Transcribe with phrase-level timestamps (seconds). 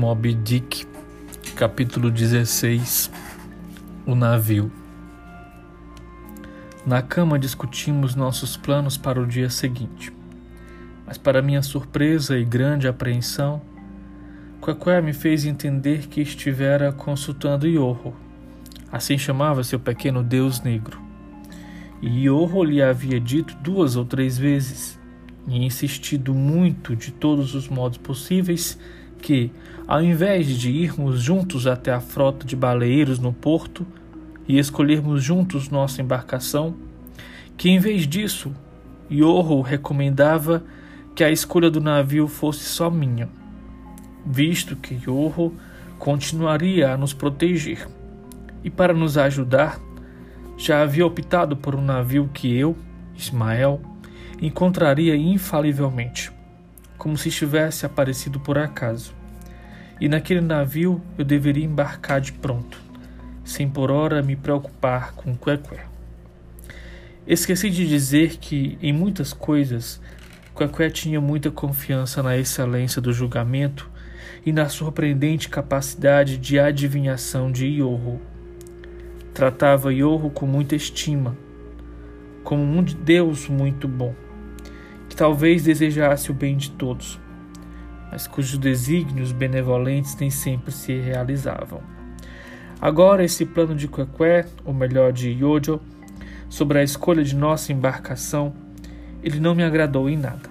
[0.00, 0.86] Moby Dick,
[1.54, 3.12] capítulo 16
[4.06, 4.72] O navio.
[6.86, 10.10] Na cama discutimos nossos planos para o dia seguinte,
[11.06, 13.60] mas, para minha surpresa e grande apreensão,
[14.58, 18.16] Quaqué me fez entender que estivera consultando Iorro,
[18.90, 20.98] assim chamava seu pequeno deus negro.
[22.00, 24.98] E Iorro lhe havia dito duas ou três vezes,
[25.46, 28.78] e insistido muito de todos os modos possíveis,
[29.20, 29.52] que,
[29.86, 33.86] ao invés de irmos juntos até a frota de baleeiros no porto
[34.48, 36.74] e escolhermos juntos nossa embarcação,
[37.56, 38.52] que em vez disso,
[39.10, 40.64] Iorro recomendava
[41.14, 43.28] que a escolha do navio fosse só minha,
[44.24, 45.54] visto que Iorro
[45.98, 47.86] continuaria a nos proteger.
[48.64, 49.78] E para nos ajudar,
[50.56, 52.76] já havia optado por um navio que eu,
[53.16, 53.80] Ismael,
[54.40, 56.32] encontraria infalivelmente
[57.00, 59.14] como se estivesse aparecido por acaso.
[59.98, 62.78] E naquele navio eu deveria embarcar de pronto,
[63.42, 65.86] sem por hora me preocupar com Quequé.
[67.26, 69.98] Esqueci de dizer que, em muitas coisas,
[70.54, 73.90] Quequé tinha muita confiança na excelência do julgamento
[74.44, 78.20] e na surpreendente capacidade de adivinhação de Iorro.
[79.32, 81.34] Tratava Iorro com muita estima,
[82.44, 84.14] como um Deus muito bom
[85.10, 87.18] que talvez desejasse o bem de todos,
[88.12, 91.82] mas cujos desígnios benevolentes nem sempre se realizavam.
[92.80, 95.80] Agora, esse plano de Quequé, ou melhor, de Yojo,
[96.48, 98.54] sobre a escolha de nossa embarcação,
[99.20, 100.48] ele não me agradou em nada.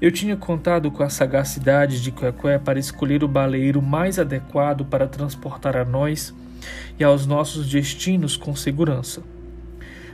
[0.00, 5.08] Eu tinha contado com a sagacidade de Quequé para escolher o baleeiro mais adequado para
[5.08, 6.32] transportar a nós
[6.96, 9.22] e aos nossos destinos com segurança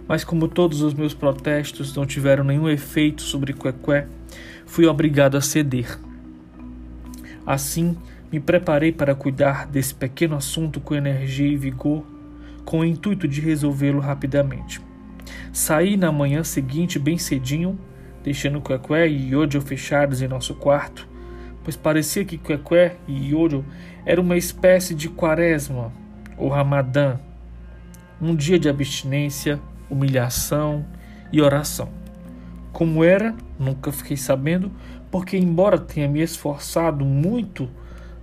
[0.06, 4.06] mas como todos os meus protestos não tiveram nenhum efeito sobre Quequé,
[4.66, 5.98] fui obrigado a ceder.
[7.47, 7.97] Assim,
[8.31, 12.04] me preparei para cuidar desse pequeno assunto com energia e vigor,
[12.65, 14.81] com o intuito de resolvê-lo rapidamente.
[15.53, 17.78] Saí na manhã seguinte bem cedinho,
[18.22, 21.06] deixando Quequé e Yodio fechados em nosso quarto,
[21.62, 23.65] pois parecia que Quequé e Yodio
[24.04, 25.92] eram uma espécie de quaresma,
[26.36, 27.19] ou ramadã,
[28.21, 29.60] um dia de abstinência
[29.91, 30.84] humilhação
[31.33, 31.89] e oração.
[32.72, 34.71] Como era, nunca fiquei sabendo,
[35.11, 37.71] porque, embora tenha me esforçado muito,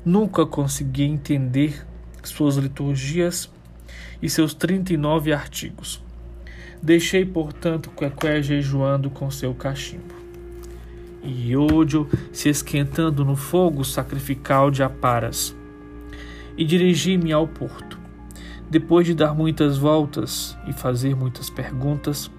[0.03, 1.85] nunca consegui entender
[2.23, 3.49] suas liturgias
[4.21, 6.03] e seus 39 artigos.
[6.81, 10.15] Deixei, portanto, Quequé jejuando com seu cachimbo.
[11.23, 15.55] E Iodio se esquentando no fogo sacrificial de Aparas.
[16.57, 18.00] E dirigi-me ao porto.
[18.71, 22.31] Depois de dar muitas voltas e fazer muitas perguntas,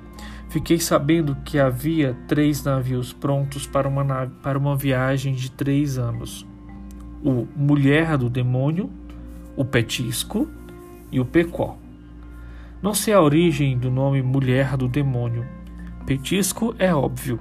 [0.49, 6.47] fiquei sabendo que havia três navios prontos para uma, para uma viagem de três anos:
[7.23, 8.89] o Mulher do Demônio,
[9.55, 10.49] o Petisco
[11.11, 11.77] e o Pecó.
[12.81, 15.47] Não sei a origem do nome Mulher do Demônio.
[16.07, 17.39] Petisco é óbvio,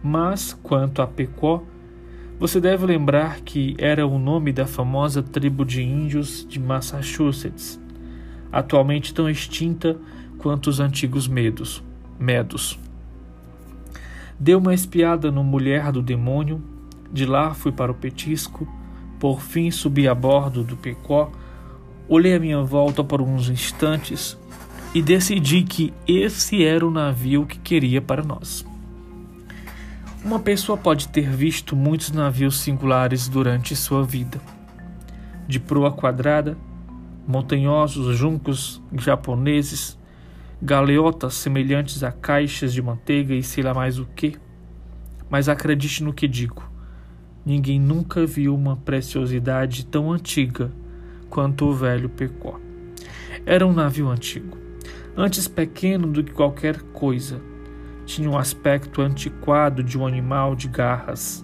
[0.00, 1.64] mas quanto a Pecó,
[2.38, 7.81] você deve lembrar que era o nome da famosa tribo de índios de Massachusetts
[8.52, 9.96] atualmente tão extinta
[10.38, 11.82] quanto os antigos medos,
[12.18, 12.78] medos.
[14.38, 16.62] Dei uma espiada no Mulher do Demônio,
[17.12, 18.68] de lá fui para o petisco,
[19.18, 21.30] por fim subi a bordo do Pecó,
[22.08, 24.36] olhei a minha volta por uns instantes
[24.94, 28.66] e decidi que esse era o navio que queria para nós.
[30.24, 34.40] Uma pessoa pode ter visto muitos navios singulares durante sua vida.
[35.48, 36.56] De proa quadrada,
[37.32, 39.98] montanhosos juncos japoneses,
[40.60, 44.36] galeotas semelhantes a caixas de manteiga e sei lá mais o que.
[45.30, 46.62] Mas acredite no que digo:
[47.44, 50.70] ninguém nunca viu uma preciosidade tão antiga
[51.30, 52.60] quanto o velho Pecó.
[53.46, 54.58] Era um navio antigo,
[55.16, 57.40] antes pequeno do que qualquer coisa.
[58.04, 61.42] Tinha um aspecto antiquado de um animal de garras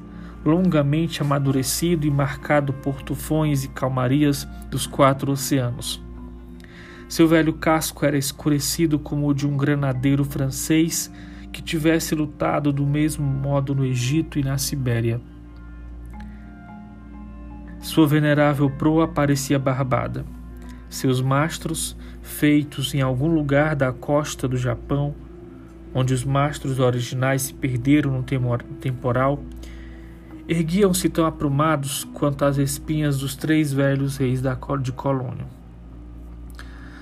[0.49, 6.03] longamente amadurecido e marcado por tufões e calmarias dos quatro oceanos.
[7.09, 11.13] Seu velho casco era escurecido como o de um granadeiro francês
[11.53, 15.21] que tivesse lutado do mesmo modo no Egito e na Sibéria.
[17.81, 20.25] Sua venerável proa parecia barbada.
[20.91, 25.15] Seus mastros, feitos em algum lugar da costa do Japão,
[25.95, 29.43] onde os mastros originais se perderam no temporal,
[30.49, 34.41] erguiam-se tão aprumados quanto as espinhas dos três velhos reis
[34.83, 35.47] de Colônia.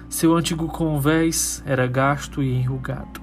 [0.09, 3.21] Seu antigo convés era gasto e enrugado,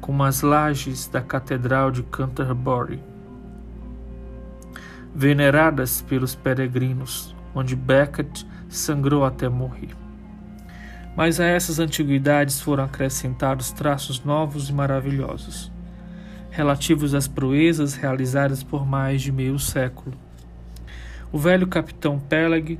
[0.00, 3.02] como as lajes da Catedral de Canterbury.
[5.16, 9.90] veneradas pelos peregrinos, onde Becket sangrou até morrer.
[11.16, 15.70] Mas a essas antiguidades foram acrescentados traços novos e maravilhosos,
[16.54, 20.16] relativos às proezas realizadas por mais de meio século.
[21.32, 22.78] O velho capitão Peleg,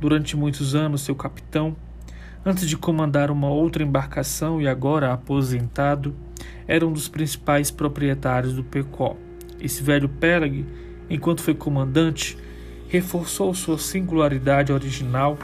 [0.00, 1.74] durante muitos anos seu capitão,
[2.44, 6.14] antes de comandar uma outra embarcação e agora aposentado,
[6.68, 9.16] era um dos principais proprietários do Pecó.
[9.60, 10.64] Esse velho Peleg,
[11.10, 12.38] enquanto foi comandante,
[12.88, 15.36] reforçou sua singularidade original,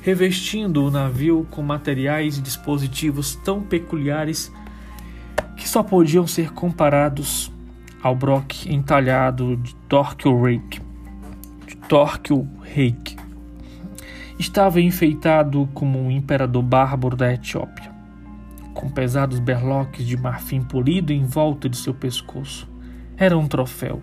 [0.00, 4.50] revestindo o navio com materiais e dispositivos tão peculiares
[5.60, 7.52] que só podiam ser comparados
[8.02, 10.80] ao brock entalhado de Torquil Rake.
[11.66, 13.14] De Torquil Rake.
[14.38, 17.92] Estava enfeitado como um imperador bárbaro da Etiópia,
[18.72, 22.66] com pesados berloques de marfim polido em volta de seu pescoço.
[23.18, 24.00] Era um troféu,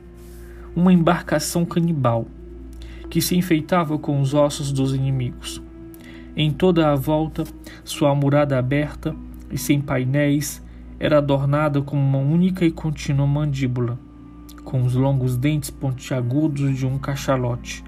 [0.75, 2.27] uma embarcação canibal,
[3.09, 5.59] que se enfeitava com os ossos dos inimigos.
[6.35, 7.45] Em toda a volta,
[7.83, 9.15] sua murada aberta
[9.49, 10.61] e sem painéis
[10.99, 13.99] era adornada com uma única e contínua mandíbula,
[14.63, 17.83] com os longos dentes pontiagudos de um cachalote,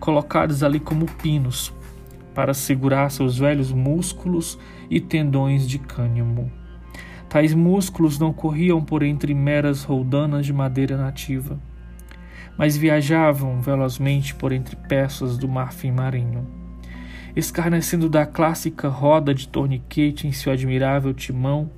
[0.00, 1.72] colocados ali como pinos,
[2.34, 4.58] para segurar seus velhos músculos
[4.90, 6.50] e tendões de cânhamo.
[7.28, 11.58] Tais músculos não corriam por entre meras roldanas de madeira nativa,
[12.56, 16.46] mas viajavam velozmente por entre peças do marfim marinho,
[17.36, 21.70] escarnecendo da clássica roda de torniquete em seu admirável timão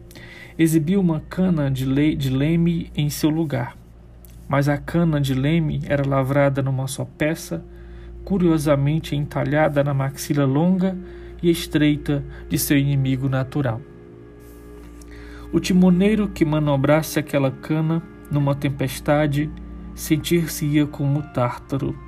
[0.62, 3.78] exibiu uma cana de, le de leme em seu lugar,
[4.46, 7.64] mas a cana de leme era lavrada numa só peça,
[8.26, 10.98] curiosamente entalhada na maxila longa
[11.42, 13.80] e estreita de seu inimigo natural.
[15.50, 19.50] O timoneiro que manobrasse aquela cana numa tempestade
[19.94, 21.98] sentir-se-ia como tártaro,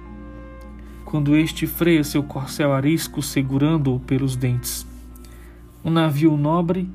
[1.06, 4.87] quando este freia seu corcel arisco segurando-o pelos dentes.
[5.82, 6.87] Um navio nobre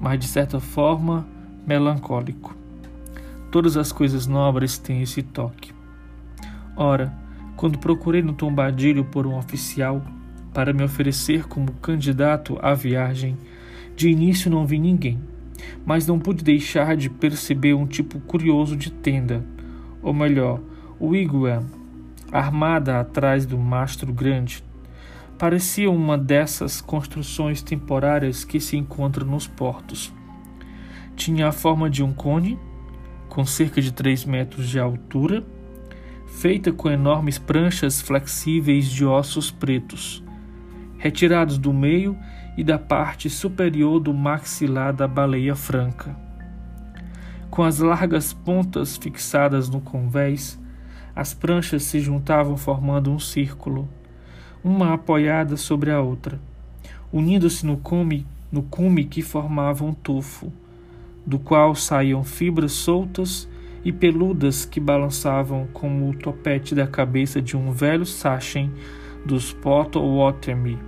[0.00, 1.26] mas de certa forma
[1.66, 2.56] melancólico.
[3.50, 5.72] Todas as coisas nobres têm esse toque.
[6.76, 7.12] Ora,
[7.56, 10.02] quando procurei no tombadilho por um oficial
[10.52, 13.36] para me oferecer como candidato à viagem,
[13.96, 15.20] de início não vi ninguém,
[15.86, 19.44] mas não pude deixar de perceber um tipo curioso de tenda,
[20.02, 20.60] ou melhor,
[20.98, 21.64] o wigwam,
[22.32, 24.64] armada atrás do mastro grande,
[25.38, 30.12] parecia uma dessas construções temporárias que se encontram nos portos.
[31.16, 32.58] Tinha a forma de um cone,
[33.28, 35.44] com cerca de 3 metros de altura,
[36.26, 40.22] feita com enormes pranchas flexíveis de ossos pretos,
[40.98, 42.16] retirados do meio
[42.56, 46.16] e da parte superior do maxilar da baleia franca.
[47.50, 50.60] Com as largas pontas fixadas no convés,
[51.14, 53.88] as pranchas se juntavam formando um círculo
[54.64, 56.40] uma apoiada sobre a outra,
[57.12, 60.50] unindo-se no cume, no cume que formava um tufo,
[61.26, 63.46] do qual saíam fibras soltas
[63.84, 68.72] e peludas que balançavam como o topete da cabeça de um velho sachem
[69.24, 70.78] dos Potawatomi.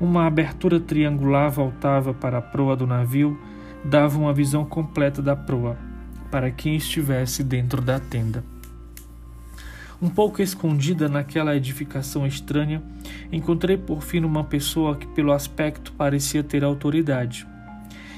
[0.00, 3.38] Uma abertura triangular voltava para a proa do navio,
[3.84, 5.76] dava uma visão completa da proa,
[6.28, 8.57] para quem estivesse dentro da tenda.
[10.00, 12.80] Um pouco escondida naquela edificação estranha,
[13.32, 17.44] encontrei por fim uma pessoa que, pelo aspecto, parecia ter autoridade,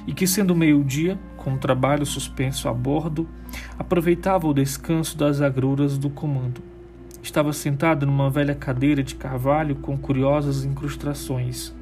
[0.07, 3.27] e que, sendo meio-dia, com o trabalho suspenso a bordo,
[3.79, 6.61] aproveitava o descanso das agruras do comando.
[7.23, 11.75] Estava sentado numa velha cadeira de carvalho com curiosas incrustações.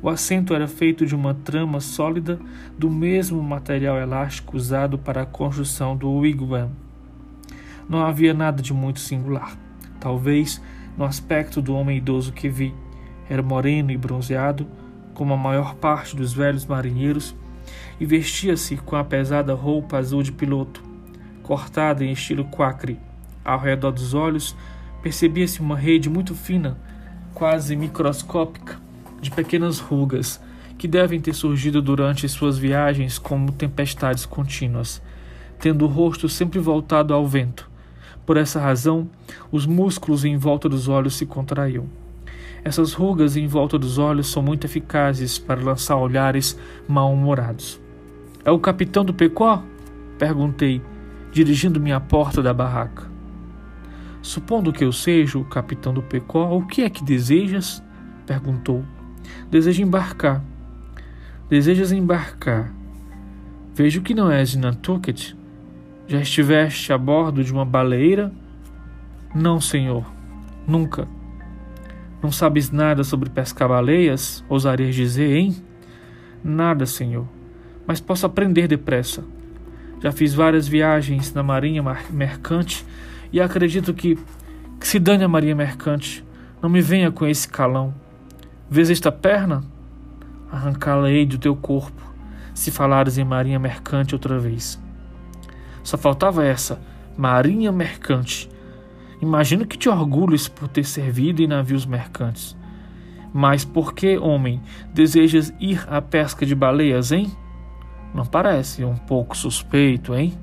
[0.00, 2.38] O assento era feito de uma trama sólida
[2.78, 6.85] do mesmo material elástico usado para a construção do wigwam
[7.88, 9.56] não havia nada de muito singular.
[10.00, 10.60] Talvez
[10.96, 12.74] no aspecto do homem idoso que vi.
[13.28, 14.66] Era moreno e bronzeado,
[15.14, 17.34] como a maior parte dos velhos marinheiros,
[17.98, 20.82] e vestia-se com a pesada roupa azul de piloto,
[21.42, 22.98] cortada em estilo quacre.
[23.44, 24.56] Ao redor dos olhos
[25.02, 26.78] percebia-se uma rede muito fina,
[27.34, 28.78] quase microscópica,
[29.20, 30.40] de pequenas rugas
[30.76, 35.02] que devem ter surgido durante suas viagens como tempestades contínuas,
[35.58, 37.65] tendo o rosto sempre voltado ao vento
[38.26, 39.08] por essa razão,
[39.52, 41.86] os músculos em volta dos olhos se contraíam.
[42.64, 47.80] Essas rugas em volta dos olhos são muito eficazes para lançar olhares mal-humorados.
[48.44, 49.62] É o capitão do Pecó?
[50.18, 50.82] Perguntei,
[51.30, 53.08] dirigindo-me à porta da barraca.
[54.20, 57.80] Supondo que eu seja o capitão do Pecó, o que é que desejas?
[58.26, 58.84] perguntou.
[59.48, 60.42] Desejo embarcar.
[61.48, 62.74] Desejas embarcar?
[63.72, 65.34] Vejo que não és Nantucket.
[66.08, 68.32] Já estiveste a bordo de uma baleeira?
[69.34, 70.06] Não, senhor,
[70.66, 71.08] nunca.
[72.22, 74.44] Não sabes nada sobre pescar baleias?
[74.48, 75.56] Ousarias dizer, hein?
[76.44, 77.26] Nada, senhor,
[77.86, 79.24] mas posso aprender depressa.
[80.00, 82.86] Já fiz várias viagens na marinha mercante
[83.32, 84.16] e acredito que,
[84.78, 86.24] que se dane a marinha mercante,
[86.62, 87.92] não me venha com esse calão.
[88.70, 89.64] Vês esta perna?
[90.52, 92.00] Arrancá-la-ei do teu corpo,
[92.54, 94.80] se falares em marinha mercante outra vez.
[95.86, 96.80] Só faltava essa,
[97.16, 98.50] marinha mercante.
[99.22, 102.56] Imagino que te orgulhes por ter servido em navios mercantes.
[103.32, 104.60] Mas por que, homem,
[104.92, 107.30] desejas ir à pesca de baleias, hein?
[108.12, 110.36] Não parece um pouco suspeito, hein?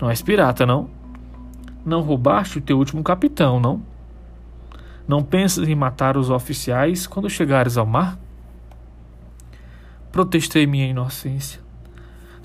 [0.00, 0.90] Não és pirata, não?
[1.84, 3.80] Não roubaste o teu último capitão, não?
[5.06, 8.18] Não pensas em matar os oficiais quando chegares ao mar?
[10.10, 11.65] Protestei minha inocência.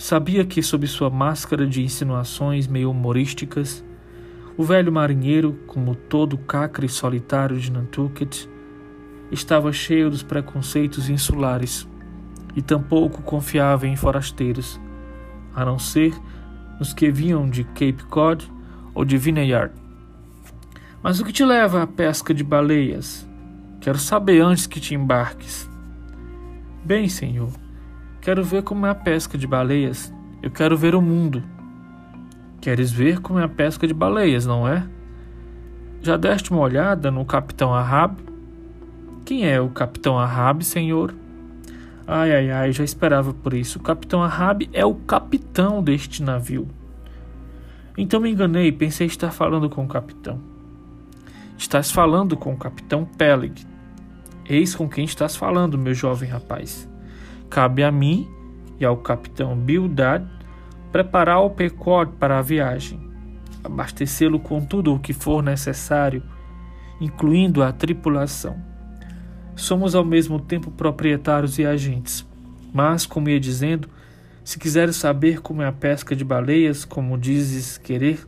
[0.01, 3.85] Sabia que, sob sua máscara de insinuações meio humorísticas,
[4.57, 8.47] o velho marinheiro, como todo cacre solitário de Nantucket,
[9.31, 11.87] estava cheio dos preconceitos insulares
[12.55, 14.81] e tampouco confiava em forasteiros,
[15.53, 16.19] a não ser
[16.79, 18.51] nos que vinham de Cape Cod
[18.95, 19.71] ou de Vineyard.
[21.03, 23.29] Mas o que te leva à pesca de baleias?
[23.79, 25.69] Quero saber antes que te embarques.
[26.83, 27.51] Bem, senhor,
[28.21, 30.13] Quero ver como é a pesca de baleias.
[30.43, 31.43] Eu quero ver o mundo.
[32.61, 34.87] Queres ver como é a pesca de baleias, não é?
[36.03, 38.21] Já deste uma olhada no Capitão Ahab?
[39.25, 41.15] Quem é o Capitão Ahab, senhor?
[42.05, 43.79] Ai, ai, ai, já esperava por isso.
[43.79, 46.67] O Capitão Ahab é o capitão deste navio.
[47.97, 50.39] Então me enganei, pensei estar falando com o capitão.
[51.57, 53.65] Estás falando com o capitão Peleg.
[54.47, 56.90] Eis com quem estás falando, meu jovem rapaz.
[57.51, 58.29] Cabe a mim
[58.79, 60.25] e ao capitão Bildad
[60.89, 62.97] preparar o Pequod para a viagem,
[63.61, 66.23] abastecê-lo com tudo o que for necessário,
[67.01, 68.55] incluindo a tripulação.
[69.53, 72.25] Somos ao mesmo tempo proprietários e agentes,
[72.73, 73.89] mas, como ia dizendo,
[74.45, 78.25] se quiseres saber como é a pesca de baleias, como dizes querer,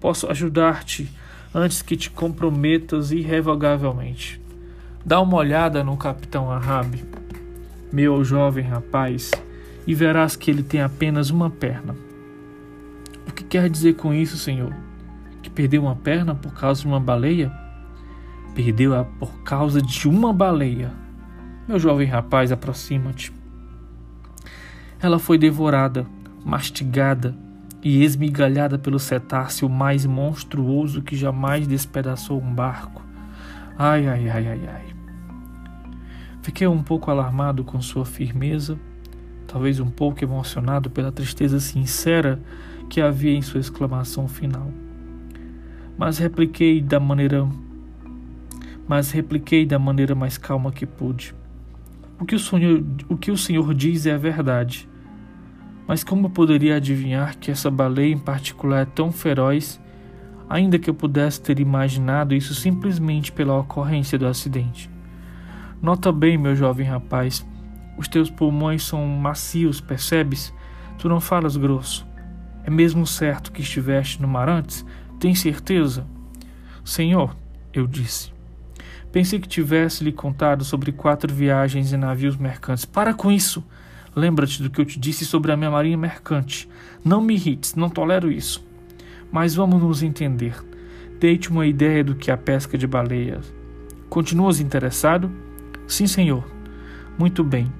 [0.00, 1.08] posso ajudar-te
[1.54, 4.42] antes que te comprometas irrevogavelmente.
[5.06, 7.21] Dá uma olhada no capitão Ahab
[7.92, 9.30] meu jovem rapaz,
[9.86, 11.94] e verás que ele tem apenas uma perna.
[13.28, 14.74] O que quer dizer com isso, Senhor?
[15.42, 17.52] Que perdeu uma perna por causa de uma baleia?
[18.54, 20.92] Perdeu-a por causa de uma baleia.
[21.68, 23.32] Meu jovem rapaz, aproxima-te.
[25.00, 26.06] Ela foi devorada,
[26.44, 27.34] mastigada
[27.82, 33.02] e esmigalhada pelo cetáceo mais monstruoso que jamais despedaçou um barco.
[33.76, 34.91] Ai, ai, ai, ai, ai.
[36.42, 38.76] Fiquei um pouco alarmado com sua firmeza,
[39.46, 42.42] talvez um pouco emocionado pela tristeza sincera
[42.90, 44.68] que havia em sua exclamação final.
[45.96, 47.48] Mas repliquei da maneira
[48.88, 51.34] mas repliquei da maneira mais calma que pude.
[52.18, 54.88] O que o senhor, o que o senhor diz é a verdade.
[55.86, 59.80] Mas como eu poderia adivinhar que essa baleia em particular é tão feroz,
[60.48, 64.91] ainda que eu pudesse ter imaginado isso simplesmente pela ocorrência do acidente?
[65.82, 67.44] Nota bem, meu jovem rapaz,
[67.98, 70.54] os teus pulmões são macios, percebes?
[70.96, 72.06] Tu não falas grosso.
[72.62, 74.86] É mesmo certo que estiveste no mar antes?
[75.18, 76.06] Tem certeza?
[76.84, 77.34] Senhor,
[77.74, 78.32] eu disse.
[79.10, 82.84] Pensei que tivesse lhe contado sobre quatro viagens em navios mercantes.
[82.84, 83.64] Para com isso!
[84.14, 86.68] Lembra-te do que eu te disse sobre a minha marinha mercante.
[87.04, 88.64] Não me irrites, não tolero isso.
[89.32, 90.54] Mas vamos nos entender.
[91.18, 93.52] Dei-te uma ideia do que é a pesca de baleias.
[94.08, 95.28] Continuas interessado?
[95.92, 96.42] Sim, senhor.
[97.18, 97.70] Muito bem.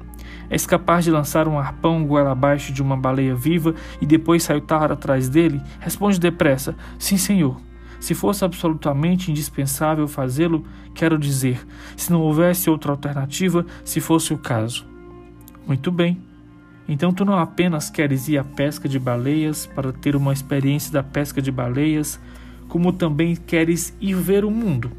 [0.50, 4.92] És capaz de lançar um arpão goela abaixo de uma baleia viva e depois saltar
[4.92, 5.62] atrás dele?
[5.80, 6.76] Responde depressa.
[6.98, 7.58] Sim, senhor.
[7.98, 10.62] Se fosse absolutamente indispensável fazê-lo,
[10.94, 11.66] quero dizer,
[11.96, 14.86] se não houvesse outra alternativa, se fosse o caso.
[15.66, 16.20] Muito bem.
[16.86, 21.02] Então tu não apenas queres ir à pesca de baleias para ter uma experiência da
[21.02, 22.20] pesca de baleias,
[22.68, 24.90] como também queres ir ver o mundo.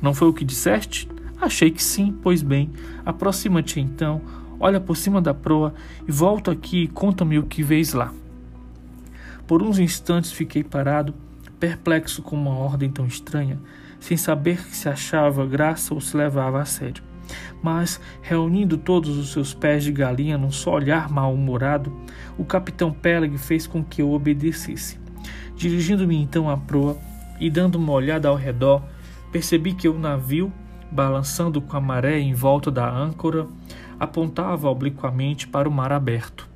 [0.00, 1.06] Não foi o que disseste?
[1.44, 2.70] Achei que sim, pois bem,
[3.04, 4.22] aproxima-te então,
[4.58, 5.74] olha por cima da proa
[6.08, 8.14] e volta aqui e conta-me o que vês lá.
[9.46, 11.14] Por uns instantes fiquei parado,
[11.60, 13.60] perplexo com uma ordem tão estranha,
[14.00, 17.02] sem saber se achava graça ou se levava a sério.
[17.62, 21.94] Mas, reunindo todos os seus pés de galinha num só olhar mal-humorado,
[22.38, 24.98] o capitão Peleg fez com que eu obedecesse.
[25.54, 26.96] Dirigindo-me então à proa
[27.38, 28.82] e dando uma olhada ao redor,
[29.30, 30.50] percebi que o navio
[30.94, 33.46] balançando com a maré em volta da âncora,
[33.98, 36.48] apontava obliquamente para o mar aberto.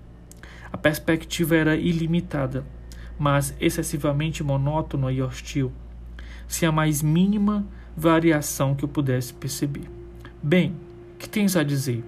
[0.72, 2.64] A perspectiva era ilimitada.
[3.18, 5.72] mas excessivamente monótono e hostil,
[6.46, 7.66] sem a mais mínima
[7.96, 9.90] variação que eu pudesse perceber.
[10.40, 10.76] Bem,
[11.18, 12.04] que tens a dizer?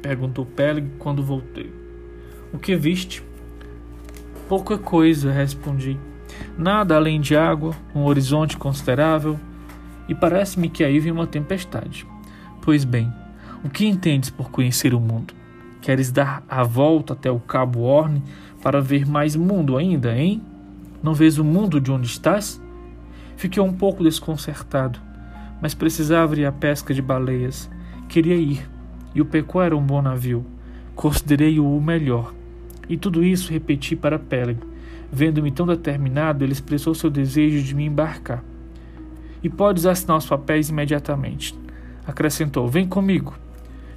[0.00, 1.74] perguntou Peleg quando voltei.
[2.52, 3.24] O que viste?
[4.48, 5.98] Pouca coisa, respondi.
[6.56, 9.36] Nada além de água, um horizonte considerável,
[10.08, 12.06] e parece-me que aí vem uma tempestade.
[12.62, 13.12] Pois bem,
[13.64, 15.34] o que entendes por conhecer o mundo?
[15.80, 18.22] Queres dar a volta até o Cabo Horn
[18.62, 20.42] para ver mais mundo ainda, hein?
[21.02, 22.60] Não vês o mundo de onde estás?
[23.36, 24.98] Fiquei um pouco desconcertado,
[25.60, 27.70] mas precisava ir à pesca de baleias.
[28.08, 28.68] Queria ir,
[29.14, 30.44] e o Pecó era um bom navio.
[30.94, 32.34] Considerei-o o melhor.
[32.88, 34.58] E tudo isso repeti para Peleg.
[35.12, 38.42] Vendo-me tão determinado, ele expressou seu desejo de me embarcar.
[39.46, 41.56] E podes assinar os papéis imediatamente.
[42.04, 43.38] Acrescentou: Vem comigo.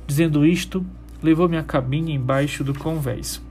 [0.06, 0.86] Dizendo isto,
[1.24, 3.42] levou-me à cabine embaixo do convés.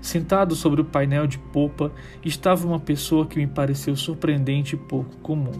[0.00, 1.92] Sentado sobre o painel de popa
[2.24, 5.52] estava uma pessoa que me pareceu surpreendente e pouco comum.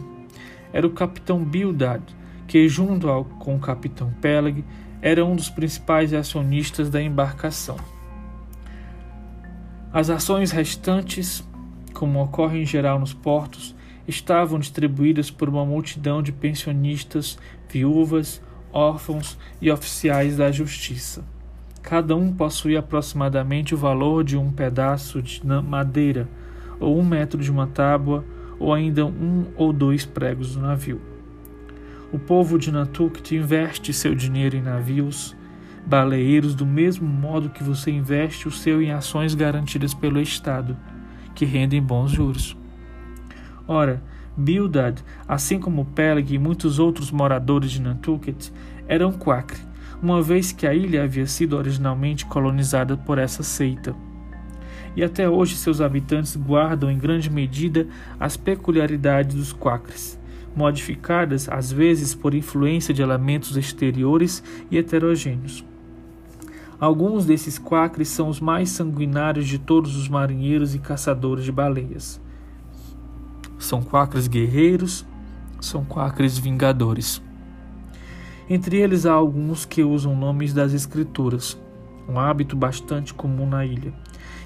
[0.73, 2.01] Era o capitão Bildad,
[2.47, 4.65] que, junto ao, com o capitão Peleg,
[5.03, 7.77] era um dos principais acionistas da embarcação.
[9.93, 11.47] As ações restantes,
[11.93, 13.77] como ocorre em geral nos portos,
[14.09, 17.37] estavam distribuídas por uma multidão de pensionistas,
[17.69, 18.41] viúvas,
[18.73, 21.23] órfãos e oficiais da justiça.
[21.81, 26.27] Cada um possuía aproximadamente o valor de um pedaço de madeira,
[26.79, 28.25] ou um metro de uma tábua,
[28.59, 31.01] ou ainda um ou dois pregos do navio.
[32.11, 35.35] O povo de Nantucket investe seu dinheiro em navios,
[35.85, 40.75] baleeiros, do mesmo modo que você investe o seu em ações garantidas pelo Estado,
[41.33, 42.58] que rendem bons juros.
[43.71, 44.01] Ora,
[44.35, 48.49] Bildad, assim como Peleg e muitos outros moradores de Nantucket,
[48.87, 49.59] eram quacre,
[50.01, 53.95] uma vez que a ilha havia sido originalmente colonizada por essa seita.
[54.95, 57.87] E até hoje seus habitantes guardam em grande medida
[58.19, 60.19] as peculiaridades dos quacres,
[60.55, 65.63] modificadas às vezes por influência de elementos exteriores e heterogêneos.
[66.79, 72.19] Alguns desses quacres são os mais sanguinários de todos os marinheiros e caçadores de baleias.
[73.59, 75.05] São quacres guerreiros,
[75.59, 77.21] são quacres vingadores.
[78.49, 81.55] Entre eles há alguns que usam nomes das escrituras,
[82.07, 83.93] um hábito bastante comum na ilha,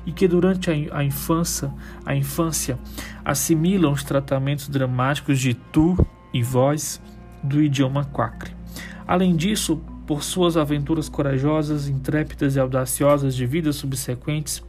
[0.05, 1.73] e que durante a infância,
[2.05, 2.77] a infância
[3.23, 5.95] assimilam os tratamentos dramáticos de tu
[6.33, 7.01] e voz
[7.41, 8.53] do idioma quacre.
[9.07, 14.61] Além disso, por suas aventuras corajosas, intrépidas e audaciosas de vidas subsequentes,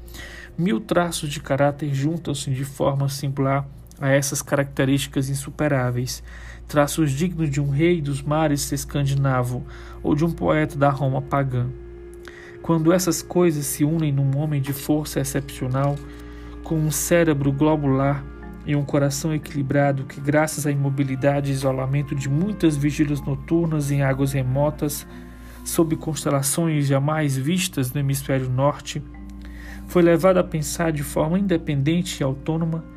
[0.57, 3.67] mil traços de caráter juntam-se de forma singular
[4.01, 6.23] a essas características insuperáveis,
[6.67, 9.65] traços dignos de um rei dos mares escandinavo
[10.03, 11.69] ou de um poeta da Roma pagã.
[12.63, 15.97] Quando essas coisas se unem num homem de força excepcional,
[16.63, 18.25] com um cérebro globular
[18.67, 24.03] e um coração equilibrado que, graças à imobilidade e isolamento de muitas vigílias noturnas em
[24.03, 25.07] águas remotas,
[25.63, 29.03] sob constelações jamais vistas no hemisfério norte,
[29.87, 32.94] foi levado a pensar de forma independente e autônoma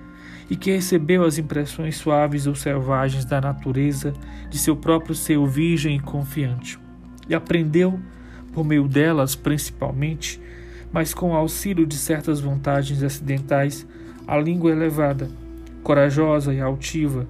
[0.49, 4.13] e que recebeu as impressões suaves ou selvagens da natureza
[4.49, 6.79] de seu próprio ser virgem e confiante,
[7.27, 7.99] e aprendeu,
[8.53, 10.41] por meio delas principalmente,
[10.91, 13.85] mas com auxílio de certas vantagens acidentais,
[14.25, 15.29] a língua elevada,
[15.83, 17.27] corajosa e altiva.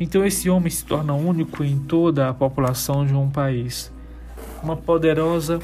[0.00, 3.92] Então esse homem se torna único em toda a população de um país.
[4.62, 5.60] Uma poderosa,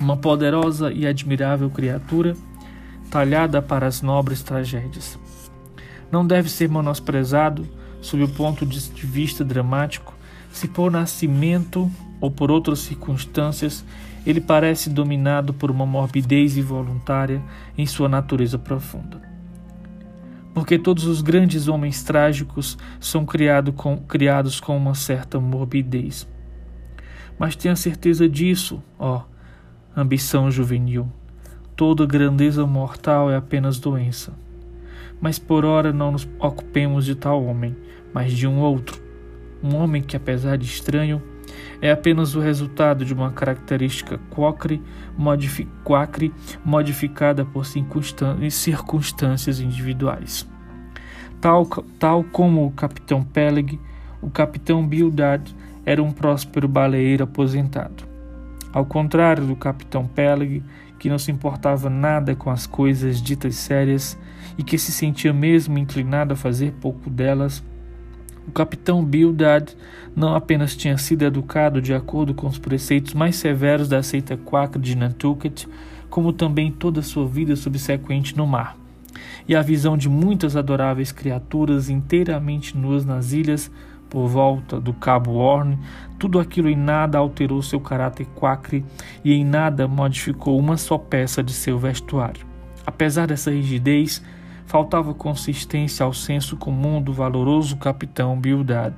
[0.00, 2.34] uma poderosa e admirável criatura,
[3.10, 5.18] talhada para as nobres tragédias
[6.14, 7.66] não deve ser menosprezado
[8.00, 10.14] sob o ponto de vista dramático
[10.52, 13.84] se por nascimento ou por outras circunstâncias
[14.24, 17.42] ele parece dominado por uma morbidez involuntária
[17.76, 19.20] em sua natureza profunda.
[20.54, 26.28] Porque todos os grandes homens trágicos são criado com, criados com uma certa morbidez.
[27.36, 29.22] Mas tenha certeza disso, ó,
[29.96, 31.10] ambição juvenil.
[31.74, 34.43] Toda grandeza mortal é apenas doença
[35.24, 37.74] mas por ora não nos ocupemos de tal homem,
[38.12, 39.00] mas de um outro.
[39.62, 41.22] Um homem que, apesar de estranho,
[41.80, 44.82] é apenas o resultado de uma característica quacre,
[45.16, 46.30] modifi quacre
[46.62, 50.46] modificada por circunstâncias individuais.
[51.40, 51.64] Tal,
[51.98, 53.80] tal como o capitão Peleg,
[54.20, 55.56] o capitão Bildad
[55.86, 58.04] era um próspero baleeiro aposentado.
[58.70, 60.62] Ao contrário do capitão Peleg,
[60.98, 64.18] que não se importava nada com as coisas ditas sérias
[64.56, 67.62] e que se sentia mesmo inclinado a fazer pouco delas,
[68.46, 69.74] o capitão Bildad
[70.14, 74.80] não apenas tinha sido educado de acordo com os preceitos mais severos da seita quaker
[74.80, 75.64] de Nantucket,
[76.10, 78.76] como também toda a sua vida subsequente no mar.
[79.48, 83.70] E a visão de muitas adoráveis criaturas inteiramente nuas nas ilhas
[84.08, 85.76] por volta do Cabo Horn,
[86.18, 88.84] tudo aquilo em nada alterou seu caráter quacre
[89.24, 92.46] e em nada modificou uma só peça de seu vestuário.
[92.86, 94.22] Apesar dessa rigidez,
[94.66, 98.94] faltava consistência ao senso comum do valoroso capitão Bildad.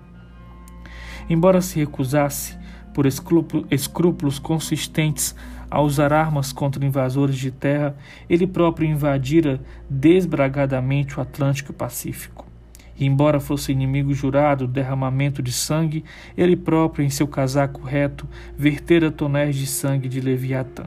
[1.29, 2.57] Embora se recusasse,
[2.95, 5.35] por escrúpulos consistentes,
[5.71, 7.97] a usar armas contra invasores de terra,
[8.29, 12.47] ele próprio invadira desbragadamente o Atlântico Pacífico.
[12.99, 16.05] E, embora fosse inimigo jurado do derramamento de sangue,
[16.37, 18.27] ele próprio, em seu casaco reto,
[18.57, 20.85] vertera tonéis de sangue de Leviatã.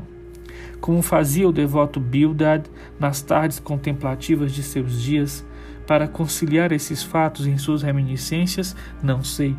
[0.79, 2.65] Como fazia o devoto Bildad
[2.99, 5.45] nas tardes contemplativas de seus dias,
[5.85, 9.55] para conciliar esses fatos em suas reminiscências, não sei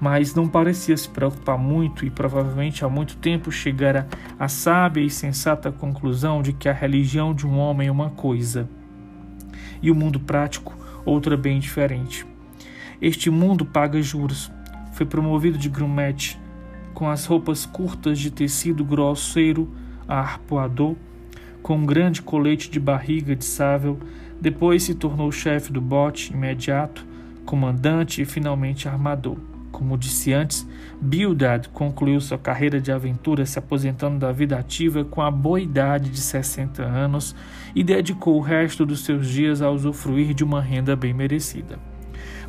[0.00, 4.06] mas não parecia se preocupar muito e provavelmente há muito tempo chegara
[4.38, 8.68] à sábia e sensata conclusão de que a religião de um homem é uma coisa
[9.80, 12.26] e o mundo prático outra bem diferente.
[13.00, 14.50] Este mundo paga juros.
[14.92, 16.40] Foi promovido de grumete,
[16.94, 19.70] com as roupas curtas de tecido grosseiro
[20.08, 20.96] arpoador,
[21.62, 23.98] com um grande colete de barriga de sável,
[24.40, 27.06] depois se tornou chefe do bote imediato,
[27.44, 29.36] comandante e finalmente armador.
[29.76, 30.66] Como disse antes,
[31.00, 36.08] Bildad concluiu sua carreira de aventura se aposentando da vida ativa com a boa idade
[36.08, 37.36] de 60 anos
[37.74, 41.78] e dedicou o resto dos seus dias a usufruir de uma renda bem merecida.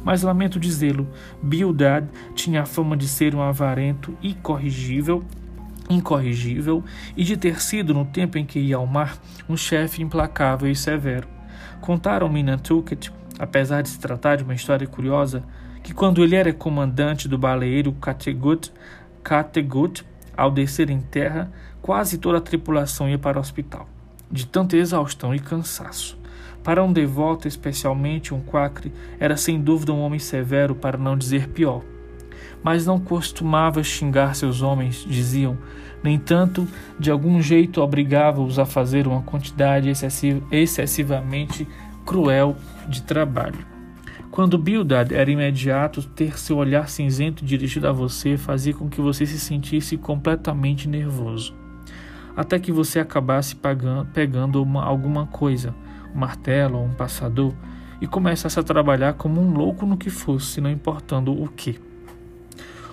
[0.04, 1.06] Mas lamento dizê-lo,
[1.44, 5.22] Bildad tinha a fama de ser um avarento incorrigível,
[5.90, 6.84] incorrigível
[7.16, 10.76] e de ter sido, no tempo em que ia ao mar, um chefe implacável e
[10.76, 11.28] severo.
[11.82, 15.44] Contaram-me Nantucket, apesar de se tratar de uma história curiosa,
[15.84, 18.72] que quando ele era comandante do baleeiro Categut,
[19.24, 23.88] Categut, ao descer em terra, quase toda a tripulação ia para o hospital,
[24.32, 26.18] de tanta exaustão e cansaço.
[26.64, 31.48] Para um devoto, especialmente um quacre, era sem dúvida um homem severo, para não dizer
[31.48, 31.82] pior.
[32.64, 35.58] Mas não costumava xingar seus homens, diziam.
[36.04, 36.68] No entanto,
[37.00, 39.92] de algum jeito obrigava-os a fazer uma quantidade
[40.52, 41.68] excessivamente
[42.06, 42.56] cruel
[42.88, 43.78] de trabalho.
[44.32, 49.26] Quando Bildad era imediato, ter seu olhar cinzento dirigido a você fazia com que você
[49.26, 51.56] se sentisse completamente nervoso.
[52.36, 55.74] Até que você acabasse pagando, pegando uma, alguma coisa,
[56.14, 57.52] um martelo ou um passador,
[58.00, 61.80] e começasse a trabalhar como um louco no que fosse, não importando o que.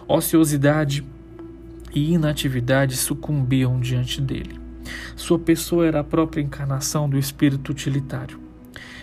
[0.07, 1.03] Ociosidade
[1.95, 4.61] e inatividade sucumbiam diante dele.
[5.17, 8.39] Sua pessoa era a própria encarnação do espírito utilitário.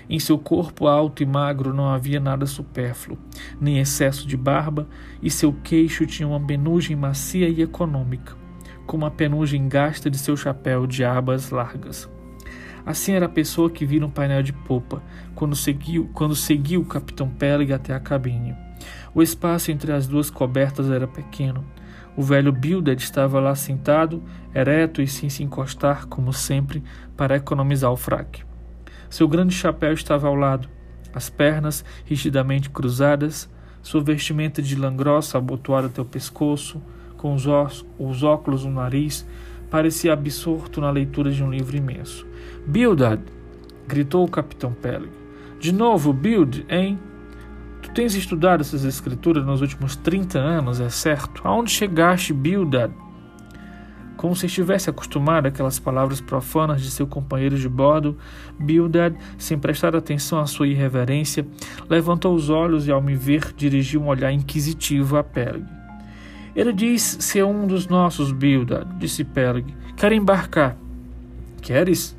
[0.07, 3.17] Em seu corpo alto e magro não havia nada supérfluo,
[3.59, 4.87] nem excesso de barba,
[5.23, 8.35] e seu queixo tinha uma penugem macia e econômica,
[8.85, 12.07] como a penugem gasta de seu chapéu de abas largas.
[12.85, 15.01] Assim era a pessoa que vi no painel de popa,
[15.33, 18.55] quando seguiu, quando seguiu o capitão Peleg até a cabine.
[19.13, 21.65] O espaço entre as duas cobertas era pequeno.
[22.15, 26.83] O velho Bildad estava lá sentado, ereto e sem se encostar, como sempre,
[27.15, 28.43] para economizar o fraque.
[29.09, 30.69] Seu grande chapéu estava ao lado,
[31.13, 33.49] as pernas rigidamente cruzadas,
[33.81, 36.81] sua vestimenta de lã grossa abotoada até o pescoço,
[37.17, 37.45] com os,
[37.99, 39.27] os óculos no nariz,
[39.69, 42.25] parecia absorto na leitura de um livro imenso.
[42.65, 43.21] Bildad!
[43.87, 45.11] gritou o capitão Peleg.
[45.59, 46.97] De novo, Bild, hein?
[47.81, 51.41] Tu tens estudado essas escrituras nos últimos 30 anos, é certo?
[51.43, 52.93] Aonde chegaste, Bildad?
[54.21, 58.15] Como se estivesse acostumado àquelas palavras profanas de seu companheiro de bordo,
[58.59, 61.43] Bildad, sem prestar atenção à sua irreverência,
[61.89, 65.65] levantou os olhos e, ao me ver, dirigiu um olhar inquisitivo a Peleg.
[66.55, 69.65] Ele diz ser um dos nossos, Bildad, disse Peleg.
[69.97, 70.77] Quer embarcar?
[71.59, 72.15] Queres?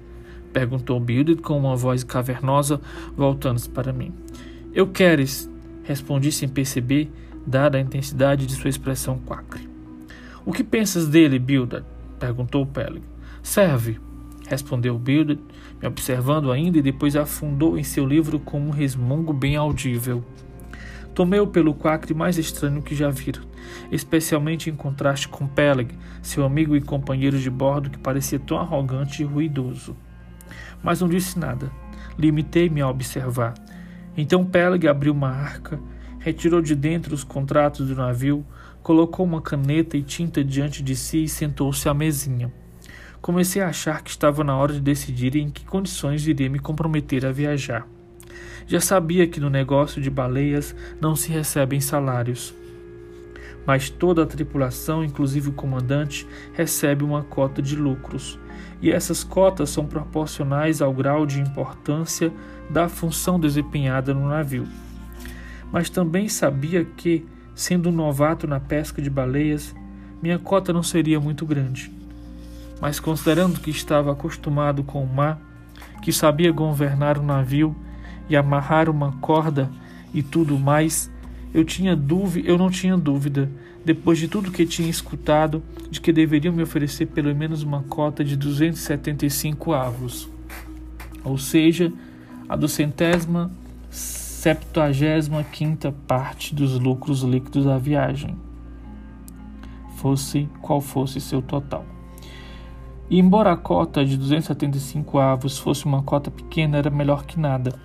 [0.52, 2.80] perguntou Bildad com uma voz cavernosa,
[3.16, 4.12] voltando-se para mim.
[4.74, 5.48] Eu queres,
[5.84, 7.10] respondi sem perceber,
[7.46, 9.68] dada a intensidade de sua expressão quacre.
[10.44, 11.84] O que pensas dele, Bildad?
[12.18, 13.02] perguntou Peleg.
[13.42, 14.00] Serve,
[14.48, 15.40] respondeu Bildad,
[15.80, 20.24] me observando ainda e depois afundou em seu livro com um resmungo bem audível.
[21.14, 23.40] Tomei-o pelo quacre mais estranho que já vira,
[23.90, 25.92] especialmente em contraste com Peleg,
[26.22, 29.96] seu amigo e companheiro de bordo que parecia tão arrogante e ruidoso.
[30.82, 31.70] Mas não disse nada.
[32.18, 33.54] Limitei-me a observar.
[34.16, 35.80] Então Peleg abriu uma arca,
[36.18, 38.44] retirou de dentro os contratos do navio,
[38.82, 42.52] colocou uma caneta e tinta diante de si e sentou-se à mesinha.
[43.20, 47.24] Comecei a achar que estava na hora de decidir em que condições iria me comprometer
[47.24, 47.86] a viajar.
[48.66, 52.54] Já sabia que no negócio de baleias não se recebem salários,
[53.66, 58.38] mas toda a tripulação, inclusive o comandante, recebe uma cota de lucros.
[58.82, 62.32] E essas cotas são proporcionais ao grau de importância
[62.68, 64.66] da função desempenhada no navio.
[65.70, 69.72] Mas também sabia que, sendo um novato na pesca de baleias,
[70.20, 71.92] minha cota não seria muito grande.
[72.80, 75.40] Mas considerando que estava acostumado com o mar,
[76.02, 77.76] que sabia governar o navio
[78.28, 79.70] e amarrar uma corda
[80.12, 81.08] e tudo mais,
[81.54, 83.48] eu tinha dúvida, eu não tinha dúvida,
[83.84, 88.24] depois de tudo que tinha escutado, de que deveriam me oferecer pelo menos uma cota
[88.24, 90.28] de 275 avos,
[91.24, 91.92] ou seja,
[92.48, 93.50] a duzentésima
[93.90, 98.36] septuagésima quinta parte dos lucros líquidos da viagem,
[99.96, 101.84] fosse qual fosse seu total.
[103.08, 107.78] E embora a cota de 275 avos fosse uma cota pequena, era melhor que nada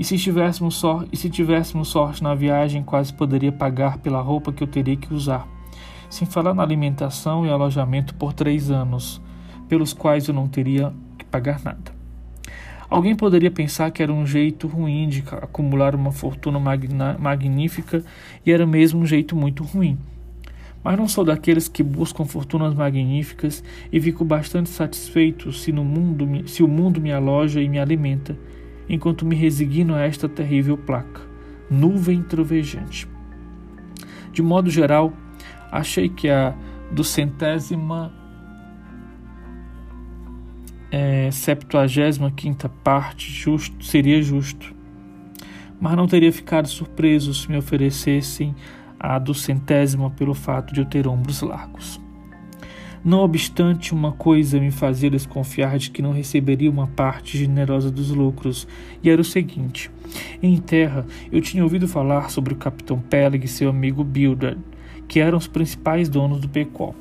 [0.00, 0.82] e se tivéssemos,
[1.12, 5.12] e se tivéssemos sorte na viagem, quase poderia pagar pela roupa que eu teria que
[5.12, 5.46] usar.
[6.08, 9.20] Sem falar na alimentação e alojamento por três anos,
[9.68, 11.92] pelos quais eu não teria que pagar nada.
[12.88, 16.58] Alguém poderia pensar que era um jeito ruim de acumular uma fortuna
[17.18, 18.02] magnífica
[18.44, 19.98] e era mesmo um jeito muito ruim.
[20.82, 26.26] Mas não sou daqueles que buscam fortunas magníficas e fico bastante satisfeito se, no mundo,
[26.48, 28.34] se o mundo me aloja e me alimenta
[28.90, 31.20] enquanto me resigno a esta terrível placa,
[31.70, 33.08] nuvem trovejante.
[34.32, 35.12] De modo geral,
[35.70, 36.52] achei que a
[36.90, 38.12] do centésima
[40.90, 44.74] é, septuagésima quinta parte justo, seria justo,
[45.80, 48.56] mas não teria ficado surpreso se me oferecessem
[48.98, 52.00] a do centésima pelo fato de eu ter ombros largos.
[53.02, 58.10] Não obstante, uma coisa me fazia desconfiar de que não receberia uma parte generosa dos
[58.10, 58.68] lucros,
[59.02, 59.90] e era o seguinte:
[60.42, 64.58] em terra, eu tinha ouvido falar sobre o capitão Peleg e seu amigo Bildad,
[65.08, 66.94] que eram os principais donos do Pecol,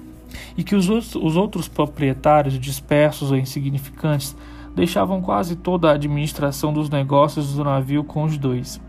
[0.57, 4.37] e que os outros, os outros proprietários dispersos ou insignificantes
[4.73, 8.79] deixavam quase toda a administração dos negócios do navio com os dois.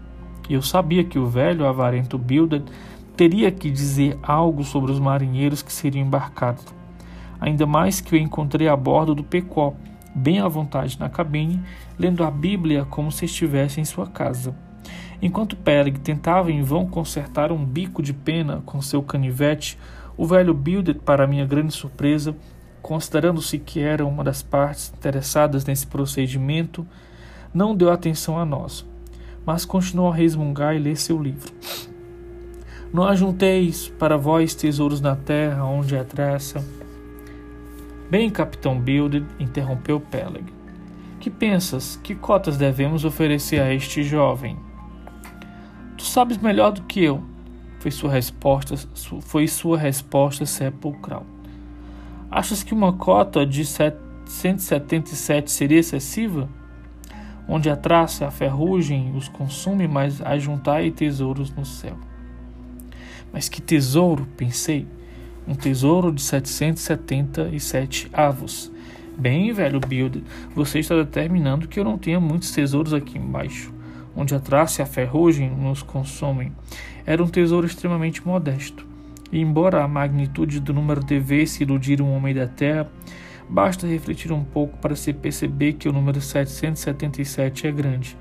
[0.48, 2.62] Eu sabia que o velho avarento Bildad
[3.16, 6.79] teria que dizer algo sobre os marinheiros que seriam embarcados
[7.40, 9.74] ainda mais que eu encontrei a bordo do Pecó,
[10.14, 11.60] bem à vontade na cabine,
[11.98, 14.54] lendo a Bíblia como se estivesse em sua casa.
[15.22, 19.78] Enquanto Peleg tentava em vão consertar um bico de pena com seu canivete,
[20.16, 22.34] o velho Bildet, para minha grande surpresa,
[22.82, 26.86] considerando-se que era uma das partes interessadas nesse procedimento,
[27.52, 28.86] não deu atenção a nós,
[29.44, 31.52] mas continuou a resmungar e ler seu livro.
[32.92, 36.64] Não ajunteis para vós tesouros na terra, onde é traça,
[38.10, 40.44] Bem, capitão Build, interrompeu Peleg.
[41.20, 41.94] Que pensas?
[42.02, 44.58] Que cotas devemos oferecer a este jovem?
[45.96, 47.22] Tu sabes melhor do que eu,
[47.78, 48.74] foi sua resposta,
[49.20, 51.24] foi sua resposta sepulcral.
[52.28, 56.48] Achas que uma cota de 177 seria excessiva?
[57.46, 61.96] Onde a traça, a ferrugem os consume, mas ajuntai tesouros no céu.
[63.32, 64.88] Mas que tesouro, pensei
[65.46, 68.70] um tesouro de 777 avos.
[69.16, 70.24] Bem, velho Build,
[70.54, 73.72] você está determinando que eu não tenha muitos tesouros aqui embaixo,
[74.16, 76.52] onde a traça e a ferrugem nos consomem.
[77.04, 78.86] Era um tesouro extremamente modesto.
[79.32, 82.90] E embora a magnitude do número devesse iludir um homem da terra,
[83.48, 88.16] basta refletir um pouco para se perceber que o número 777 é grande.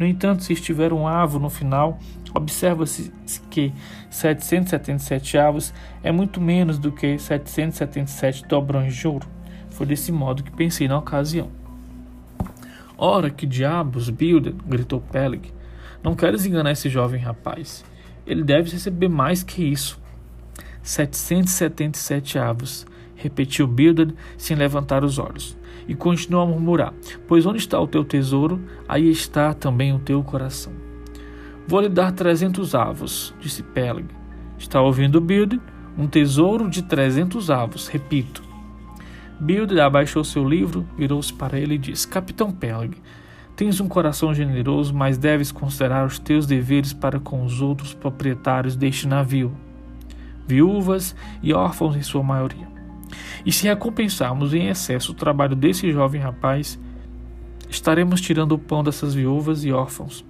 [0.00, 1.98] No entanto, se estiver um avo no final,
[2.34, 3.12] observa-se
[3.50, 3.70] que
[4.08, 9.28] 777 avos é muito menos do que 777 dobrões de ouro.
[9.68, 11.50] Foi desse modo que pensei na ocasião.
[12.96, 14.54] Ora, que diabos, Bilder!
[14.66, 15.52] gritou Peleg.
[16.02, 17.84] Não queres enganar esse jovem rapaz.
[18.26, 20.00] Ele deve receber mais que isso.
[20.82, 25.59] 777 avos, repetiu Bildad sem levantar os olhos
[25.90, 26.94] e continuou a murmurar:
[27.26, 30.72] Pois onde está o teu tesouro, aí está também o teu coração.
[31.66, 34.06] Vou lhe dar trezentos avos, disse Peleg.
[34.56, 35.60] Está ouvindo, Bild?
[35.98, 38.40] Um tesouro de trezentos avos, repito.
[39.40, 42.96] Bild abaixou seu livro, virou-se para ele e disse: Capitão Peleg,
[43.56, 48.76] tens um coração generoso, mas deves considerar os teus deveres para com os outros proprietários
[48.76, 49.52] deste navio,
[50.46, 52.79] viúvas e órfãos em sua maioria.
[53.44, 56.78] E se recompensarmos em excesso o trabalho desse jovem rapaz,
[57.68, 60.24] estaremos tirando o pão dessas viúvas e órfãos.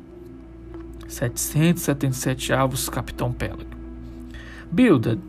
[1.08, 3.66] 777 avos, Capitão Peleg.
[4.70, 5.20] Bildad,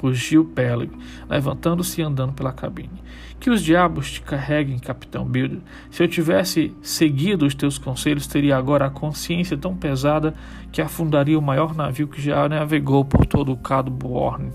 [0.00, 0.90] rugiu Peleg,
[1.28, 3.00] levantando-se e andando pela cabine.
[3.38, 5.62] Que os diabos te carreguem, Capitão Bildad.
[5.90, 10.34] Se eu tivesse seguido os teus conselhos, teria agora a consciência tão pesada
[10.72, 14.52] que afundaria o maior navio que já navegou por todo o Cado Borne.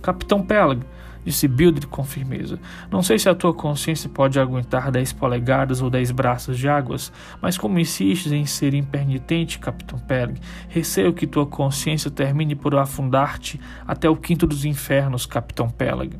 [0.00, 0.82] Capitão Peleg,
[1.24, 2.58] disse Bildred com firmeza.
[2.90, 7.12] Não sei se a tua consciência pode aguentar dez polegadas ou dez braços de águas,
[7.40, 13.60] mas como insistes em ser impenitente, Capitão Peleg, receio que tua consciência termine por afundar-te
[13.86, 16.18] até o quinto dos infernos, Capitão Peleg.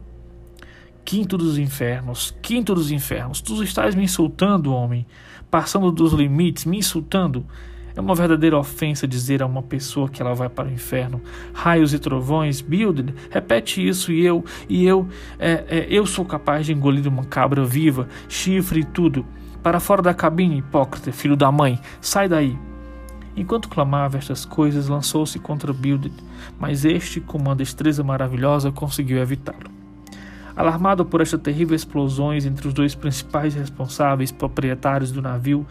[1.04, 3.42] Quinto dos infernos, quinto dos infernos.
[3.42, 5.06] Tu estás me insultando, homem,
[5.50, 7.46] passando dos limites, me insultando.
[7.96, 11.22] É uma verdadeira ofensa dizer a uma pessoa que ela vai para o inferno.
[11.52, 16.66] Raios e trovões, Build, repete isso e eu, e eu, é, é, eu sou capaz
[16.66, 19.24] de engolir uma cabra viva, chifre e tudo.
[19.62, 22.58] Para fora da cabine, hipócrita, filho da mãe, sai daí.
[23.36, 26.12] Enquanto clamava estas coisas, lançou-se contra Build,
[26.58, 29.70] mas este, com uma destreza maravilhosa, conseguiu evitá-lo.
[30.56, 35.66] Alarmado por estas terríveis explosões entre os dois principais responsáveis proprietários do navio,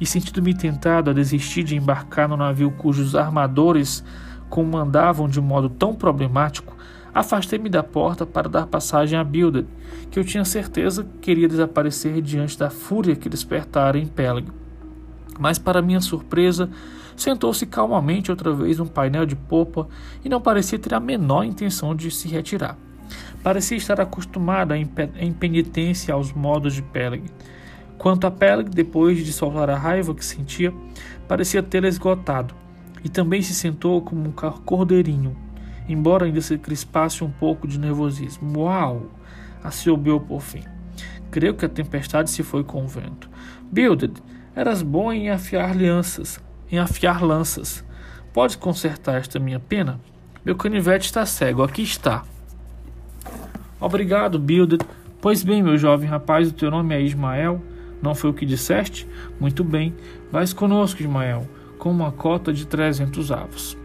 [0.00, 4.04] e sentindo-me tentado a desistir de embarcar no navio cujos armadores
[4.48, 6.76] comandavam de modo tão problemático,
[7.14, 9.66] afastei-me da porta para dar passagem a Bildad,
[10.10, 14.52] que eu tinha certeza queria desaparecer diante da fúria que despertara em Pélago.
[15.38, 16.68] Mas, para minha surpresa,
[17.16, 19.88] sentou-se calmamente outra vez no painel de popa
[20.24, 22.76] e não parecia ter a menor intenção de se retirar.
[23.42, 27.22] Parecia estar acostumada à impenitência aos modos de Peleg.
[27.98, 30.72] Quanto a Peleg, depois de soltar a raiva que sentia,
[31.26, 32.54] parecia tê-la esgotado,
[33.04, 35.36] e também se sentou como um cordeirinho,
[35.88, 38.60] embora ainda se crispasse um pouco de nervosismo.
[38.60, 39.10] Uau!
[39.62, 40.62] Assobiou por fim.
[41.30, 43.28] Creio que a tempestade se foi com o vento.
[43.70, 44.14] Bilded,
[44.54, 47.84] eras bom em afiar lanças, em afiar lanças.
[48.32, 50.00] Pode consertar esta minha pena?
[50.44, 52.24] Meu canivete está cego, aqui está.
[53.80, 54.84] Obrigado, Bilded.
[55.20, 57.60] Pois bem, meu jovem rapaz, o teu nome é Ismael?
[58.02, 59.06] Não foi o que disseste?
[59.40, 59.94] Muito bem,
[60.30, 63.76] vais conosco, Ismael, com uma cota de trezentos avos.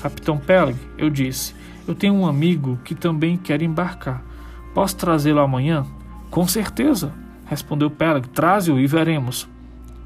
[0.00, 1.54] Capitão Peleg, eu disse,
[1.86, 4.22] eu tenho um amigo que também quer embarcar.
[4.74, 5.86] Posso trazê-lo amanhã?
[6.30, 7.12] Com certeza,
[7.46, 8.28] respondeu Peleg.
[8.28, 9.48] Traze-o e veremos.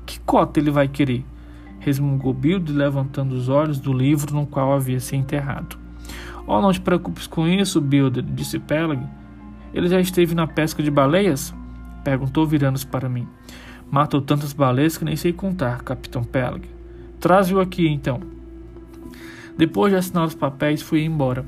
[0.04, 1.24] Que cota ele vai querer?
[1.80, 5.78] resmungou Bilde, levantando os olhos do livro no qual havia se enterrado.
[6.46, 9.00] Oh, não te preocupes com isso, Bilde, disse Peleg.
[9.72, 11.54] Ele já esteve na pesca de baleias?
[12.02, 13.28] Perguntou virando-se para mim.
[13.90, 16.68] Matou tantas baleias que nem sei contar, Capitão Peleg.
[17.18, 18.20] Traze-o aqui, então.
[19.56, 21.44] Depois de assinar os papéis, fui embora,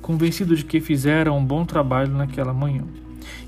[0.00, 2.84] convencido de que fizera um bom trabalho naquela manhã.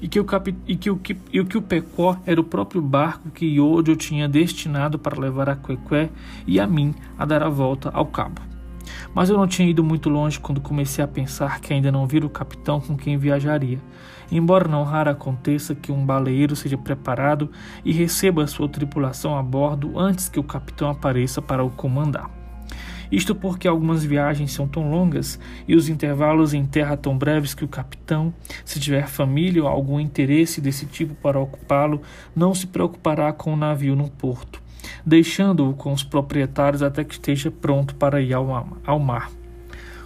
[0.02, 0.54] E que, o capi...
[0.66, 1.00] e, que o...
[1.32, 5.56] e que o Pecó era o próprio barco que Iodio tinha destinado para levar a
[5.56, 6.10] Quequé
[6.46, 8.40] e a mim a dar a volta ao cabo.
[9.14, 12.26] Mas eu não tinha ido muito longe quando comecei a pensar que ainda não vira
[12.26, 13.78] o capitão com quem viajaria,
[14.30, 17.50] embora não raro aconteça que um baleeiro seja preparado
[17.84, 22.30] e receba sua tripulação a bordo antes que o capitão apareça para o comandar.
[23.10, 27.64] Isto porque algumas viagens são tão longas e os intervalos em terra tão breves que
[27.64, 28.34] o capitão,
[28.64, 32.02] se tiver família ou algum interesse desse tipo para ocupá-lo,
[32.34, 34.60] não se preocupará com o navio no porto,
[35.06, 39.43] deixando-o com os proprietários até que esteja pronto para ir ao mar.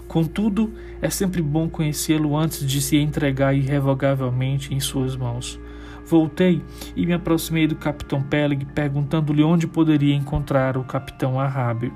[0.09, 5.61] Contudo, é sempre bom conhecê-lo antes de se entregar irrevogavelmente em suas mãos.
[6.07, 6.64] Voltei
[6.97, 11.92] e me aproximei do capitão Peleg, perguntando-lhe onde poderia encontrar o capitão Arrábio.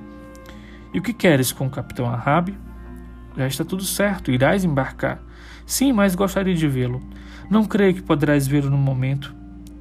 [0.93, 2.55] E o que queres com o capitão Arrábio?
[3.35, 5.23] Já está tudo certo, irás embarcar.
[5.65, 7.01] Sim, mas gostaria de vê-lo.
[7.51, 9.35] Não creio que poderás vê-lo no momento.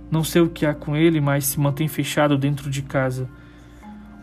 [0.09, 3.29] Não sei o que há com ele, mas se mantém fechado dentro de casa.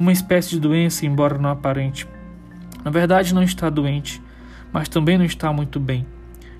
[0.01, 2.09] Uma espécie de doença, embora não aparente.
[2.89, 4.19] Na verdade, não está doente,
[4.73, 6.07] mas também não está muito bem.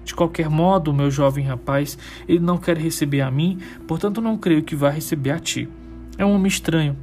[0.05, 1.97] De qualquer modo, meu jovem rapaz,
[2.29, 5.71] ele não quer receber a mim, portanto não creio que vá receber a ti.
[6.19, 6.95] É um homem estranho.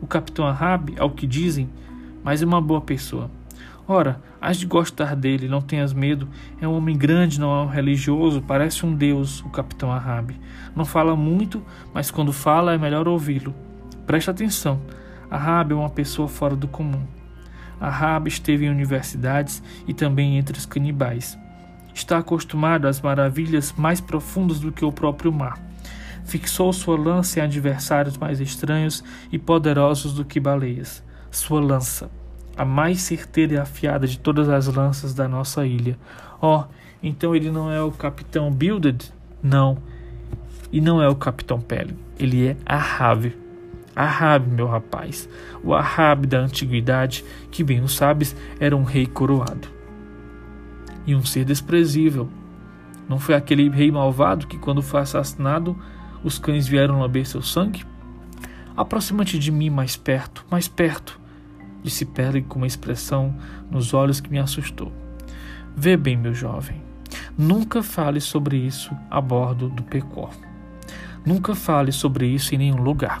[0.00, 1.70] O capitão Ahab, ao que dizem,
[2.24, 3.30] mas é uma boa pessoa.
[3.86, 6.28] Ora, has de gostar dele, não tenhas medo.
[6.60, 10.36] É um homem grande, não é um religioso, parece um deus, o capitão Ahab.
[10.74, 11.62] Não fala muito,
[11.94, 13.54] mas quando fala é melhor ouvi-lo.
[14.08, 14.80] Presta atenção.
[15.30, 17.21] Ahab é uma pessoa fora do comum.
[17.82, 21.36] Ahab esteve em universidades e também entre os canibais.
[21.92, 25.58] Está acostumado às maravilhas mais profundas do que o próprio mar.
[26.24, 29.02] Fixou sua lança em adversários mais estranhos
[29.32, 31.02] e poderosos do que baleias.
[31.30, 32.08] Sua lança,
[32.56, 35.98] a mais certeira e afiada de todas as lanças da nossa ilha.
[36.40, 36.62] Oh,
[37.02, 39.12] então ele não é o capitão Builded?
[39.42, 39.76] Não.
[40.70, 41.96] E não é o capitão Pele.
[42.18, 43.34] Ele é Ahab,
[43.94, 45.28] Ahab, meu rapaz,
[45.62, 49.68] o Ahab da antiguidade, que bem o sabes, era um rei coroado.
[51.06, 52.28] E um ser desprezível.
[53.08, 55.76] Não foi aquele rei malvado que, quando foi assassinado,
[56.24, 57.84] os cães vieram lamber seu sangue?
[58.76, 61.20] Aproxima-te de mim mais perto, mais perto,
[61.82, 63.34] disse Peleg com uma expressão
[63.70, 64.90] nos olhos que me assustou.
[65.76, 66.80] Vê bem, meu jovem.
[67.36, 70.30] Nunca fale sobre isso a bordo do Pecor.
[71.24, 73.20] Nunca fale sobre isso em nenhum lugar.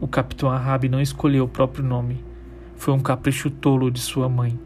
[0.00, 2.24] O capitão Ahab não escolheu o próprio nome.
[2.74, 4.58] Foi um capricho tolo de sua mãe.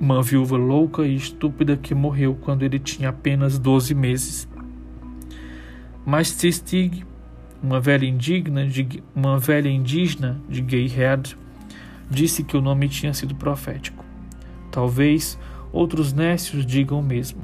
[0.00, 4.48] Uma viúva louca e estúpida que morreu quando ele tinha apenas 12 meses.
[6.04, 7.06] Mas Tistig,
[7.62, 11.38] uma velha indigna de, uma velha indígena de Gayhead,
[12.10, 14.04] disse que o nome tinha sido profético.
[14.72, 15.38] Talvez
[15.72, 17.42] outros nécios digam o mesmo.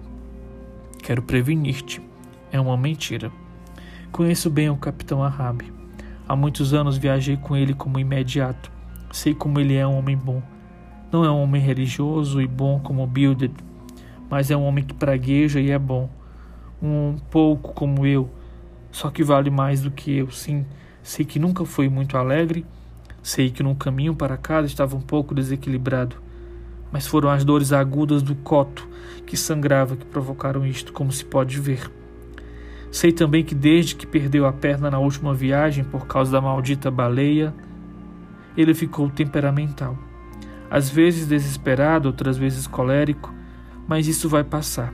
[1.01, 2.03] Quero prevenir-te.
[2.51, 3.31] É uma mentira.
[4.11, 5.82] Conheço bem o capitão Ahab.
[6.29, 8.71] Há muitos anos viajei com ele como imediato.
[9.11, 10.43] Sei como ele é um homem bom.
[11.11, 13.53] Não é um homem religioso e bom como Bilded,
[14.31, 16.09] mas é um homem que pragueja e é bom.
[16.83, 18.31] Um pouco como eu,
[18.91, 20.65] só que vale mais do que eu, sim.
[21.03, 22.65] Sei que nunca foi muito alegre,
[23.23, 26.17] sei que no caminho para casa estava um pouco desequilibrado,
[26.91, 28.89] mas foram as dores agudas do coto
[29.27, 31.91] que sangrava que provocaram isto, como se pode ver.
[32.93, 36.91] Sei também que desde que perdeu a perna na última viagem por causa da maldita
[36.91, 37.55] baleia,
[38.55, 39.97] ele ficou temperamental.
[40.71, 43.33] Às vezes desesperado, outras vezes colérico,
[43.89, 44.93] mas isso vai passar.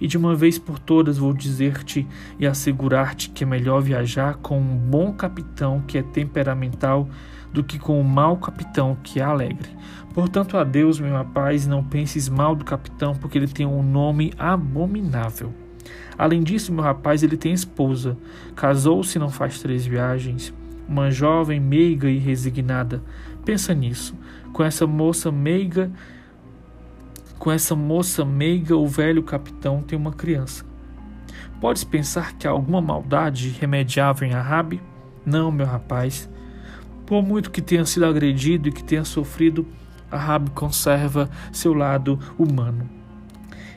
[0.00, 2.04] E de uma vez por todas vou dizer-te
[2.36, 7.08] e assegurar-te que é melhor viajar com um bom capitão que é temperamental
[7.52, 9.70] do que com um mau capitão que é alegre.
[10.12, 15.67] Portanto, adeus, meu rapaz, não penses mal do capitão, porque ele tem um nome abominável.
[16.18, 18.18] Além disso, meu rapaz, ele tem esposa.
[18.56, 20.52] Casou-se não faz três viagens.
[20.88, 23.00] Uma jovem meiga e resignada.
[23.44, 24.16] Pensa nisso.
[24.52, 25.92] Com essa moça meiga,
[27.38, 30.66] com essa moça meiga, o velho capitão tem uma criança.
[31.60, 34.82] Podes pensar que há alguma maldade remediável em Arabe?
[35.24, 36.28] Não, meu rapaz.
[37.06, 39.66] Por muito que tenha sido agredido e que tenha sofrido,
[40.10, 42.97] Arabe conserva seu lado humano.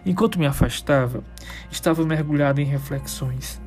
[0.04, 1.24] Enquanto me afastava,
[1.70, 3.62] estava mergulhado em reflexões.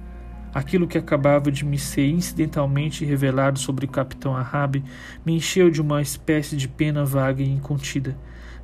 [0.52, 4.82] Aquilo que acabava de me ser incidentalmente revelado sobre o capitão Ahab
[5.24, 8.16] me encheu de uma espécie de pena vaga e incontida.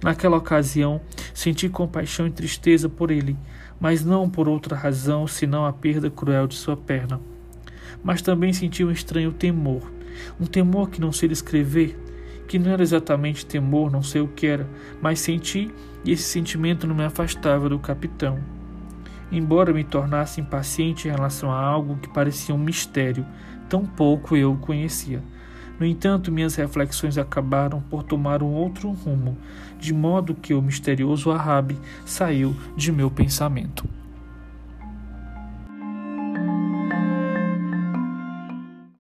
[0.03, 1.01] Naquela ocasião,
[1.33, 3.37] senti compaixão e tristeza por ele,
[3.79, 7.21] mas não por outra razão senão a perda cruel de sua perna.
[8.03, 9.93] Mas também senti um estranho temor,
[10.41, 11.97] um temor que não sei descrever,
[12.49, 14.69] que não era exatamente temor, não sei o que era,
[15.01, 15.71] mas senti
[16.05, 18.39] e esse sentimento não me afastava do capitão.
[19.31, 23.25] Embora me tornasse impaciente em relação a algo que parecia um mistério,
[23.69, 25.23] tão pouco eu o conhecia.
[25.79, 29.39] No entanto, minhas reflexões acabaram por tomar um outro rumo,
[29.79, 34.00] de modo que o misterioso Arabe saiu de meu pensamento.